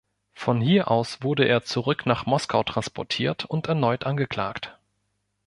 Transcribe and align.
Von 0.33 0.61
hier 0.61 0.89
aus 0.89 1.21
wurde 1.21 1.43
er 1.45 1.63
zurück 1.63 2.07
nach 2.07 2.25
Moskau 2.25 2.63
transportiert 2.63 3.45
und 3.45 3.67
erneut 3.67 4.03
angeklagt. 4.03 4.75